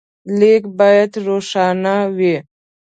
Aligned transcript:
لیک 0.39 0.63
باید 0.79 1.11
روښانه 1.25 1.95
وي. 2.17 2.35